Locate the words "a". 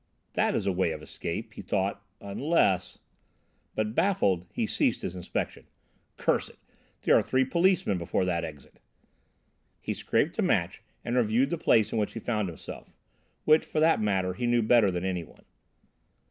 0.65-0.71, 10.39-10.41